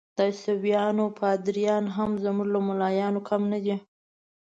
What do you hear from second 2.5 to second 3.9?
له ملایانو کم نه دي.